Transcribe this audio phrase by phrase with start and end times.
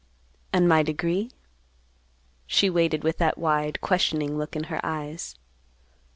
[0.51, 1.29] "And my degree?"
[2.47, 5.35] She waited with that wide, questioning look in her eyes.